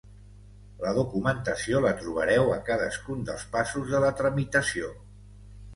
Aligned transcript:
La 0.85 0.93
documentació 0.99 1.81
la 1.87 1.91
trobareu 2.01 2.49
a 2.57 2.59
cadascun 2.71 3.23
dels 3.29 3.47
passos 3.59 3.95
de 3.95 4.05
la 4.07 4.15
tramitació. 4.23 4.93